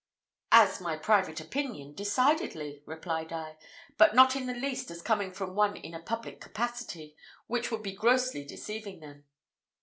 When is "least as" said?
4.55-4.99